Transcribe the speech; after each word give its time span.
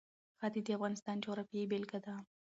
ښتې 0.39 0.59
د 0.65 0.67
افغانستان 0.77 1.15
د 1.19 1.23
جغرافیې 1.23 1.69
بېلګه 1.71 1.99
ده. 2.05 2.15